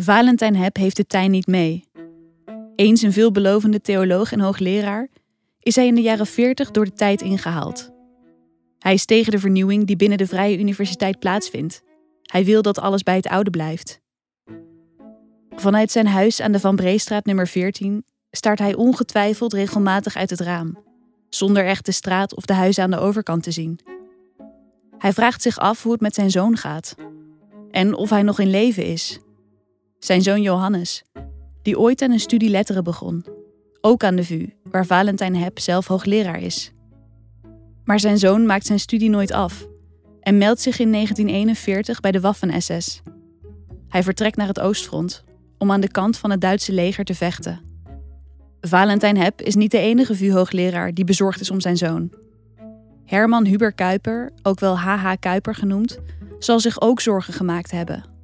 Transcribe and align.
Valentijn 0.00 0.56
Heb 0.56 0.76
heeft 0.76 0.96
de 0.96 1.06
tijn 1.06 1.30
niet 1.30 1.46
mee. 1.46 1.84
Eens 2.76 3.02
een 3.02 3.12
veelbelovende 3.12 3.80
theoloog 3.80 4.32
en 4.32 4.40
hoogleraar, 4.40 5.08
is 5.60 5.76
hij 5.76 5.86
in 5.86 5.94
de 5.94 6.00
jaren 6.00 6.26
40 6.26 6.70
door 6.70 6.84
de 6.84 6.92
tijd 6.92 7.22
ingehaald. 7.22 7.90
Hij 8.78 8.94
is 8.94 9.04
tegen 9.04 9.32
de 9.32 9.38
vernieuwing 9.38 9.86
die 9.86 9.96
binnen 9.96 10.18
de 10.18 10.26
Vrije 10.26 10.58
Universiteit 10.58 11.18
plaatsvindt. 11.18 11.82
Hij 12.22 12.44
wil 12.44 12.62
dat 12.62 12.78
alles 12.78 13.02
bij 13.02 13.16
het 13.16 13.28
oude 13.28 13.50
blijft. 13.50 14.00
Vanuit 15.50 15.90
zijn 15.90 16.06
huis 16.06 16.40
aan 16.40 16.52
de 16.52 16.60
Van 16.60 16.76
Breestraat 16.76 17.24
nummer 17.24 17.46
14 17.46 18.04
staart 18.30 18.58
hij 18.58 18.74
ongetwijfeld 18.74 19.52
regelmatig 19.52 20.16
uit 20.16 20.30
het 20.30 20.40
raam, 20.40 20.78
zonder 21.28 21.64
echt 21.64 21.86
de 21.86 21.92
straat 21.92 22.34
of 22.34 22.44
de 22.44 22.54
huizen 22.54 22.82
aan 22.82 22.90
de 22.90 22.98
overkant 22.98 23.42
te 23.42 23.50
zien. 23.50 23.80
Hij 24.98 25.12
vraagt 25.12 25.42
zich 25.42 25.58
af 25.58 25.82
hoe 25.82 25.92
het 25.92 26.00
met 26.00 26.14
zijn 26.14 26.30
zoon 26.30 26.56
gaat 26.56 26.94
en 27.70 27.94
of 27.94 28.10
hij 28.10 28.22
nog 28.22 28.38
in 28.38 28.50
leven 28.50 28.84
is. 28.84 29.20
Zijn 29.98 30.22
zoon 30.22 30.42
Johannes, 30.42 31.04
die 31.62 31.78
ooit 31.78 32.02
aan 32.02 32.10
een 32.10 32.20
studie 32.20 32.50
letteren 32.50 32.84
begon, 32.84 33.24
ook 33.80 34.04
aan 34.04 34.16
de 34.16 34.24
VU, 34.24 34.46
waar 34.62 34.86
Valentijn 34.86 35.36
Heb 35.36 35.58
zelf 35.58 35.86
hoogleraar 35.86 36.40
is. 36.40 36.72
Maar 37.84 38.00
zijn 38.00 38.18
zoon 38.18 38.46
maakt 38.46 38.66
zijn 38.66 38.78
studie 38.78 39.10
nooit 39.10 39.32
af 39.32 39.66
en 40.20 40.38
meldt 40.38 40.60
zich 40.60 40.78
in 40.78 40.92
1941 40.92 42.00
bij 42.00 42.12
de 42.12 42.20
Waffen-SS. 42.20 43.02
Hij 43.88 44.02
vertrekt 44.02 44.36
naar 44.36 44.46
het 44.46 44.60
Oostfront 44.60 45.24
om 45.58 45.72
aan 45.72 45.80
de 45.80 45.90
kant 45.90 46.18
van 46.18 46.30
het 46.30 46.40
Duitse 46.40 46.72
leger 46.72 47.04
te 47.04 47.14
vechten. 47.14 47.60
Valentijn 48.60 49.16
Heb 49.16 49.40
is 49.40 49.54
niet 49.54 49.70
de 49.70 49.78
enige 49.78 50.14
VU-hoogleraar 50.14 50.94
die 50.94 51.04
bezorgd 51.04 51.40
is 51.40 51.50
om 51.50 51.60
zijn 51.60 51.76
zoon. 51.76 52.12
Herman 53.04 53.46
Huber 53.46 53.72
Kuiper, 53.72 54.32
ook 54.42 54.60
wel 54.60 54.78
H.H. 54.78 55.12
Kuiper 55.20 55.54
genoemd, 55.54 55.98
zal 56.38 56.60
zich 56.60 56.80
ook 56.80 57.00
zorgen 57.00 57.34
gemaakt 57.34 57.70
hebben. 57.70 58.17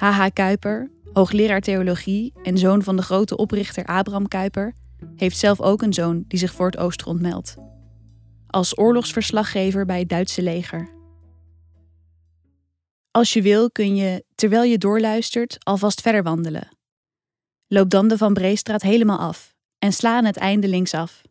H.H. 0.00 0.26
Kuiper, 0.32 0.90
hoogleraar 1.12 1.60
theologie 1.60 2.32
en 2.42 2.58
zoon 2.58 2.82
van 2.82 2.96
de 2.96 3.02
grote 3.02 3.36
oprichter 3.36 3.84
Abraham 3.84 4.28
Kuiper, 4.28 4.74
heeft 5.16 5.38
zelf 5.38 5.60
ook 5.60 5.82
een 5.82 5.92
zoon 5.92 6.24
die 6.28 6.38
zich 6.38 6.52
voor 6.52 6.66
het 6.66 6.76
Oostfront 6.76 7.20
meldt. 7.20 7.56
Als 8.46 8.78
oorlogsverslaggever 8.78 9.86
bij 9.86 9.98
het 9.98 10.08
Duitse 10.08 10.42
leger. 10.42 10.88
Als 13.10 13.32
je 13.32 13.42
wil 13.42 13.70
kun 13.70 13.96
je, 13.96 14.24
terwijl 14.34 14.62
je 14.62 14.78
doorluistert, 14.78 15.56
alvast 15.64 16.00
verder 16.00 16.22
wandelen. 16.22 16.68
Loop 17.66 17.90
dan 17.90 18.08
de 18.08 18.18
Van 18.18 18.34
Breestraat 18.34 18.82
helemaal 18.82 19.18
af 19.18 19.54
en 19.78 19.92
sla 19.92 20.16
aan 20.16 20.24
het 20.24 20.36
einde 20.36 20.68
linksaf. 20.68 21.22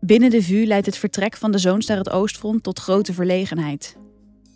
Binnen 0.00 0.30
de 0.30 0.42
VU 0.42 0.64
leidt 0.64 0.86
het 0.86 0.96
vertrek 0.96 1.36
van 1.36 1.52
de 1.52 1.58
zoons 1.58 1.86
naar 1.86 1.98
het 1.98 2.10
Oostfront 2.10 2.62
tot 2.62 2.78
grote 2.78 3.12
verlegenheid. 3.12 3.96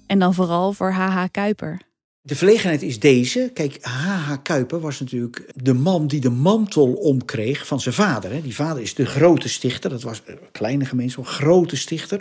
En 0.06 0.18
dan 0.18 0.34
vooral 0.34 0.72
voor 0.72 0.92
H.H. 0.92 1.24
Kuiper. 1.30 1.88
De 2.22 2.36
verlegenheid 2.36 2.82
is 2.82 2.98
deze. 2.98 3.50
Kijk, 3.54 3.78
H.H. 3.80 4.32
Kuiper 4.42 4.80
was 4.80 5.00
natuurlijk 5.00 5.52
de 5.54 5.72
man 5.72 6.06
die 6.06 6.20
de 6.20 6.30
mantel 6.30 6.92
omkreeg 6.92 7.66
van 7.66 7.80
zijn 7.80 7.94
vader. 7.94 8.42
Die 8.42 8.54
vader 8.54 8.82
is 8.82 8.94
de 8.94 9.06
grote 9.06 9.48
stichter. 9.48 9.90
Dat 9.90 10.02
was 10.02 10.22
een 10.24 10.38
kleine 10.52 10.84
gemeenschap, 10.84 11.26
grote 11.26 11.76
stichter. 11.76 12.20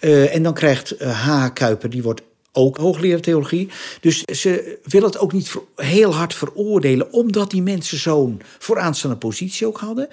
Uh, 0.00 0.34
en 0.34 0.42
dan 0.42 0.54
krijgt 0.54 0.98
H.H. 0.98 1.52
Kuiper, 1.52 1.90
die 1.90 2.02
wordt 2.02 2.22
ook 2.52 2.76
hoogleraar 2.76 3.20
theologie. 3.20 3.68
Dus 4.00 4.22
ze 4.24 4.78
willen 4.84 5.08
het 5.08 5.18
ook 5.18 5.32
niet 5.32 5.54
heel 5.76 6.14
hard 6.14 6.34
veroordelen, 6.34 7.12
omdat 7.12 7.50
die 7.50 7.62
mensen 7.62 7.98
zo'n 7.98 8.40
vooraanstaande 8.58 9.16
positie 9.16 9.66
ook 9.66 9.78
hadden. 9.78 10.08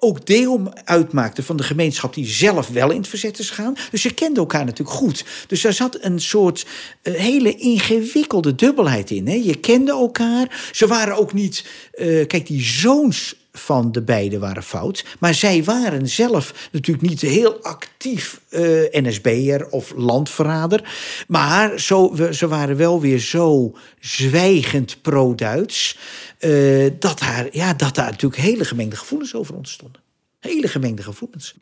Ook 0.00 0.26
deel 0.26 0.72
uitmaakten 0.84 1.44
van 1.44 1.56
de 1.56 1.62
gemeenschap 1.62 2.14
die 2.14 2.26
zelf 2.26 2.68
wel 2.68 2.90
in 2.90 2.98
het 2.98 3.08
verzet 3.08 3.38
is 3.38 3.48
gegaan. 3.50 3.76
Dus 3.90 4.02
ze 4.02 4.14
kenden 4.14 4.38
elkaar 4.38 4.64
natuurlijk 4.64 4.96
goed. 4.96 5.24
Dus 5.46 5.62
daar 5.62 5.72
zat 5.72 5.98
een 6.00 6.20
soort 6.20 6.66
uh, 7.02 7.14
hele 7.14 7.54
ingewikkelde 7.54 8.54
dubbelheid 8.54 9.10
in. 9.10 9.28
Hè. 9.28 9.34
Je 9.34 9.56
kende 9.56 9.90
elkaar. 9.90 10.70
Ze 10.72 10.86
waren 10.86 11.16
ook 11.16 11.32
niet. 11.32 11.64
Uh, 11.94 12.26
kijk, 12.26 12.46
die 12.46 12.62
zoons 12.62 13.34
van 13.52 13.92
de 13.92 14.02
beiden 14.02 14.40
waren 14.40 14.62
fout. 14.62 15.04
Maar 15.18 15.34
zij 15.34 15.64
waren 15.64 16.08
zelf 16.08 16.68
natuurlijk 16.72 17.08
niet 17.08 17.20
heel 17.20 17.62
actief 17.62 18.40
uh, 18.50 18.60
NSB'er 18.90 19.68
of 19.68 19.92
landverrader. 19.96 20.94
Maar 21.28 21.80
zo, 21.80 22.16
ze 22.30 22.48
waren 22.48 22.76
wel 22.76 23.00
weer 23.00 23.18
zo 23.18 23.76
zwijgend 24.00 25.02
pro-Duits. 25.02 25.98
Uh, 26.40 26.90
dat, 26.98 27.18
daar, 27.18 27.48
ja, 27.50 27.74
dat 27.74 27.94
daar 27.94 28.10
natuurlijk 28.10 28.42
hele 28.42 28.64
gemengde 28.64 28.96
gevoelens 28.96 29.34
over 29.34 29.54
ontstonden. 29.54 30.02
Hele 30.40 30.68
gemengde 30.68 31.02
gevoelens. 31.02 31.54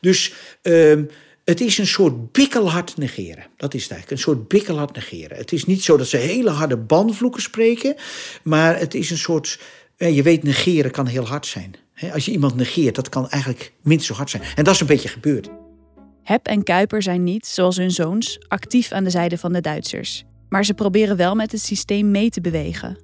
Dus. 0.00 0.32
Uh, 0.62 0.98
het 1.44 1.60
is 1.60 1.78
een 1.78 1.86
soort 1.86 2.32
bikkelhard 2.32 2.96
negeren. 2.96 3.46
Dat 3.56 3.74
is 3.74 3.82
het 3.82 3.92
eigenlijk. 3.92 4.10
Een 4.10 4.32
soort 4.32 4.48
bikkelhard 4.48 4.94
negeren. 4.94 5.36
Het 5.36 5.52
is 5.52 5.64
niet 5.64 5.82
zo 5.82 5.96
dat 5.96 6.06
ze 6.06 6.16
hele 6.16 6.50
harde 6.50 6.76
banvloeken 6.76 7.42
spreken. 7.42 7.94
Maar 8.42 8.78
het 8.78 8.94
is 8.94 9.10
een 9.10 9.18
soort 9.18 9.58
je 10.06 10.22
weet, 10.22 10.42
negeren 10.42 10.90
kan 10.90 11.06
heel 11.06 11.26
hard 11.26 11.46
zijn. 11.46 11.74
Als 12.12 12.24
je 12.24 12.32
iemand 12.32 12.54
negeert, 12.54 12.94
dat 12.94 13.08
kan 13.08 13.28
eigenlijk 13.28 13.72
minstens 13.82 14.06
zo 14.06 14.14
hard 14.14 14.30
zijn. 14.30 14.42
En 14.54 14.64
dat 14.64 14.74
is 14.74 14.80
een 14.80 14.86
beetje 14.86 15.08
gebeurd. 15.08 15.50
Hep 16.22 16.46
en 16.46 16.62
Kuiper 16.62 17.02
zijn 17.02 17.22
niet, 17.22 17.46
zoals 17.46 17.76
hun 17.76 17.90
zoons, 17.90 18.38
actief 18.48 18.92
aan 18.92 19.04
de 19.04 19.10
zijde 19.10 19.38
van 19.38 19.52
de 19.52 19.60
Duitsers. 19.60 20.24
Maar 20.48 20.64
ze 20.64 20.74
proberen 20.74 21.16
wel 21.16 21.34
met 21.34 21.52
het 21.52 21.60
systeem 21.60 22.10
mee 22.10 22.30
te 22.30 22.40
bewegen. 22.40 22.98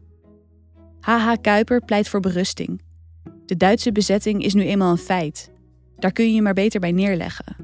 H.H. 1.01 1.33
Kuiper 1.41 1.85
pleit 1.85 2.09
voor 2.09 2.21
berusting. 2.21 2.83
De 3.47 3.57
Duitse 3.57 3.93
bezetting 3.93 4.45
is 4.45 4.55
nu 4.55 4.63
eenmaal 4.63 4.91
een 4.91 4.99
feit. 4.99 5.51
Daar 5.99 6.13
kun 6.13 6.25
je 6.25 6.35
je 6.35 6.43
maar 6.43 6.55
beter 6.55 6.81
bij 6.81 6.93
neerleggen. 6.93 7.57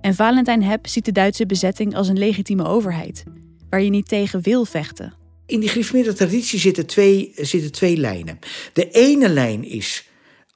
En 0.00 0.14
Valentijn 0.14 0.62
Hep 0.62 0.86
ziet 0.86 1.04
de 1.04 1.12
Duitse 1.12 1.46
bezetting 1.46 1.94
als 1.94 2.08
een 2.08 2.18
legitieme 2.18 2.64
overheid, 2.64 3.24
waar 3.70 3.82
je 3.82 3.90
niet 3.90 4.08
tegen 4.08 4.42
wil 4.42 4.64
vechten. 4.64 5.17
In 5.48 5.60
die 5.60 5.68
gereformeerde 5.68 6.12
traditie 6.12 6.58
zitten 6.58 6.86
twee, 6.86 7.32
zitten 7.36 7.72
twee 7.72 7.96
lijnen. 7.96 8.38
De 8.72 8.90
ene 8.90 9.28
lijn 9.28 9.64
is, 9.64 10.04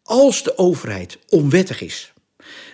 als 0.02 0.42
de 0.42 0.58
overheid 0.58 1.18
onwettig 1.28 1.80
is, 1.80 2.12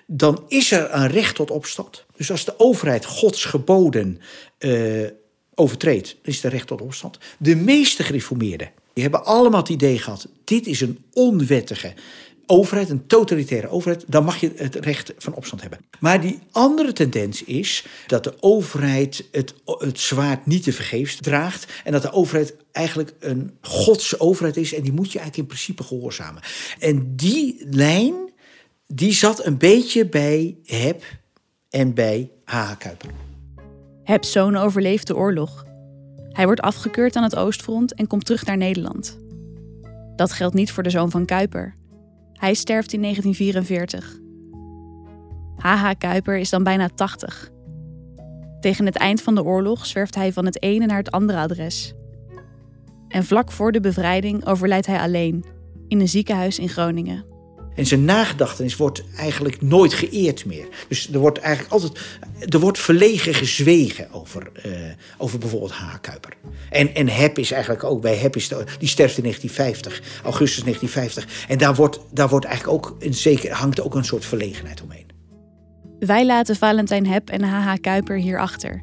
dan 0.06 0.44
is 0.48 0.70
er 0.70 0.94
een 0.94 1.08
recht 1.08 1.34
tot 1.34 1.50
opstand. 1.50 2.04
Dus 2.16 2.30
als 2.30 2.44
de 2.44 2.58
overheid 2.58 3.04
Gods 3.04 3.44
geboden 3.44 4.20
uh, 4.58 5.06
overtreedt, 5.54 6.16
dan 6.22 6.32
is 6.32 6.44
er 6.44 6.50
recht 6.50 6.66
tot 6.66 6.80
opstand. 6.80 7.18
De 7.38 7.56
meeste 7.56 8.02
gereformeerden 8.02 8.70
die 8.92 9.02
hebben 9.02 9.24
allemaal 9.24 9.60
het 9.60 9.68
idee 9.68 9.98
gehad: 9.98 10.28
dit 10.44 10.66
is 10.66 10.80
een 10.80 11.04
onwettige 11.12 11.94
overheid, 12.48 12.90
een 12.90 13.06
totalitaire 13.06 13.68
overheid, 13.68 14.04
dan 14.06 14.24
mag 14.24 14.36
je 14.36 14.52
het 14.56 14.74
recht 14.74 15.12
van 15.18 15.34
opstand 15.34 15.60
hebben. 15.60 15.78
Maar 16.00 16.20
die 16.20 16.38
andere 16.50 16.92
tendens 16.92 17.44
is 17.44 17.86
dat 18.06 18.24
de 18.24 18.34
overheid 18.40 19.28
het, 19.32 19.54
het 19.64 20.00
zwaard 20.00 20.46
niet 20.46 20.62
te 20.62 20.72
vergeefs 20.72 21.16
draagt. 21.16 21.72
En 21.84 21.92
dat 21.92 22.02
de 22.02 22.12
overheid 22.12 22.54
eigenlijk 22.72 23.12
een 23.20 23.56
godse 23.60 24.20
overheid 24.20 24.56
is. 24.56 24.74
En 24.74 24.82
die 24.82 24.92
moet 24.92 25.12
je 25.12 25.18
eigenlijk 25.18 25.48
in 25.48 25.54
principe 25.54 25.82
gehoorzamen. 25.82 26.42
En 26.78 27.16
die 27.16 27.66
lijn, 27.70 28.14
die 28.86 29.12
zat 29.12 29.44
een 29.44 29.58
beetje 29.58 30.06
bij 30.06 30.56
HEP 30.64 31.04
en 31.70 31.94
bij 31.94 32.30
H.H. 32.44 32.76
Kuiper. 32.78 33.10
Heb's 34.04 34.32
zoon 34.32 34.56
overleeft 34.56 35.06
de 35.06 35.16
oorlog. 35.16 35.66
Hij 36.28 36.44
wordt 36.44 36.60
afgekeurd 36.60 37.16
aan 37.16 37.22
het 37.22 37.36
Oostfront 37.36 37.94
en 37.94 38.06
komt 38.06 38.24
terug 38.24 38.44
naar 38.44 38.56
Nederland. 38.56 39.18
Dat 40.16 40.32
geldt 40.32 40.54
niet 40.54 40.72
voor 40.72 40.82
de 40.82 40.90
zoon 40.90 41.10
van 41.10 41.24
Kuiper. 41.24 41.74
Hij 42.38 42.54
sterft 42.54 42.92
in 42.92 43.00
1944. 43.00 44.18
H.H. 45.56 45.90
Kuiper 45.98 46.36
is 46.36 46.50
dan 46.50 46.62
bijna 46.62 46.88
80. 46.88 47.50
Tegen 48.60 48.86
het 48.86 48.96
eind 48.96 49.22
van 49.22 49.34
de 49.34 49.44
oorlog 49.44 49.86
zwerft 49.86 50.14
hij 50.14 50.32
van 50.32 50.44
het 50.44 50.62
ene 50.62 50.86
naar 50.86 50.96
het 50.96 51.10
andere 51.10 51.38
adres. 51.38 51.92
En 53.08 53.24
vlak 53.24 53.52
voor 53.52 53.72
de 53.72 53.80
bevrijding 53.80 54.46
overlijdt 54.46 54.86
hij 54.86 55.00
alleen 55.00 55.44
in 55.88 56.00
een 56.00 56.08
ziekenhuis 56.08 56.58
in 56.58 56.68
Groningen. 56.68 57.27
En 57.78 57.86
zijn 57.86 58.04
nagedachtenis 58.04 58.76
wordt 58.76 59.02
eigenlijk 59.16 59.62
nooit 59.62 59.94
geëerd 59.94 60.44
meer. 60.44 60.68
Dus 60.88 61.12
er 61.12 61.18
wordt 61.18 61.38
eigenlijk 61.38 61.72
altijd 61.72 62.00
er 62.48 62.60
wordt 62.60 62.78
verlegen 62.78 63.34
gezwegen 63.34 64.12
over, 64.12 64.50
uh, 64.66 64.72
over 65.18 65.38
bijvoorbeeld 65.38 65.72
H. 65.72 65.98
Kuiper. 66.00 66.32
En, 66.70 66.94
en 66.94 67.08
Hep 67.08 67.38
is 67.38 67.50
eigenlijk 67.50 67.84
ook 67.84 68.00
bij 68.00 68.16
Hep, 68.16 68.36
is 68.36 68.48
die 68.78 68.88
sterft 68.88 69.16
in 69.16 69.22
1950, 69.22 70.02
augustus 70.24 70.62
1950. 70.62 71.46
En 71.48 71.58
daar, 71.58 71.74
wordt, 71.74 72.00
daar 72.12 72.28
wordt 72.28 72.46
eigenlijk 72.46 72.76
ook, 72.76 72.96
in 72.98 73.14
zeker, 73.14 73.52
hangt 73.52 73.80
ook 73.80 73.94
een 73.94 74.04
soort 74.04 74.24
verlegenheid 74.24 74.82
omheen. 74.82 75.06
Wij 75.98 76.26
laten 76.26 76.56
Valentijn 76.56 77.06
Hep 77.06 77.30
en 77.30 77.42
H.H. 77.42 77.74
Kuiper 77.80 78.16
hier 78.16 78.40
achter. 78.40 78.82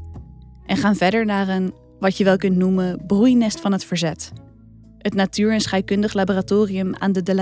En 0.65 0.77
gaan 0.77 0.95
verder 0.95 1.25
naar 1.25 1.47
een, 1.47 1.73
wat 1.99 2.17
je 2.17 2.23
wel 2.23 2.37
kunt 2.37 2.55
noemen, 2.55 3.03
broeinest 3.07 3.59
van 3.59 3.71
het 3.71 3.85
verzet. 3.85 4.31
Het 4.97 5.13
Natuur- 5.13 5.53
en 5.53 5.61
Scheikundig 5.61 6.13
Laboratorium 6.13 6.95
aan 6.95 7.11
de 7.11 7.23
De 7.23 7.33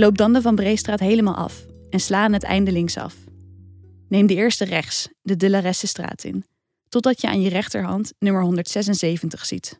Loop 0.00 0.18
dan 0.18 0.32
de 0.32 0.42
Van 0.42 0.54
Breestraat 0.54 1.00
helemaal 1.00 1.34
af 1.34 1.66
en 1.90 2.00
sla 2.00 2.24
aan 2.24 2.32
het 2.32 2.42
einde 2.42 2.72
linksaf. 2.72 3.16
Neem 4.08 4.26
de 4.26 4.34
eerste 4.34 4.64
rechts, 4.64 5.08
de 5.22 5.36
De 5.36 5.50
La 5.50 5.58
Ressestraat 5.58 6.24
in, 6.24 6.44
totdat 6.88 7.20
je 7.20 7.28
aan 7.28 7.40
je 7.40 7.48
rechterhand 7.48 8.12
nummer 8.18 8.42
176 8.42 9.46
ziet. 9.46 9.78